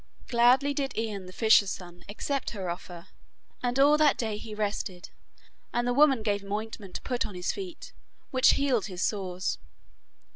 Gladly 0.29 0.73
did 0.73 0.97
Ian 0.97 1.27
the 1.27 1.31
fisher's 1.31 1.69
son 1.69 2.03
accept 2.09 2.49
her 2.49 2.71
offer, 2.71 3.09
and 3.61 3.77
all 3.79 3.97
that 3.99 4.17
day 4.17 4.37
he 4.37 4.55
rested, 4.55 5.11
and 5.71 5.87
the 5.87 5.93
woman 5.93 6.23
gave 6.23 6.41
him 6.41 6.51
ointment 6.53 6.95
to 6.95 7.03
put 7.03 7.23
on 7.23 7.35
his 7.35 7.51
feet, 7.51 7.93
which 8.31 8.53
healed 8.53 8.87
his 8.87 9.03
sores. 9.03 9.59